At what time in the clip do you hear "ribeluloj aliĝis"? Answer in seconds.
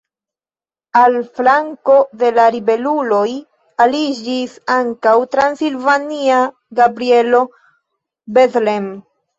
2.57-4.57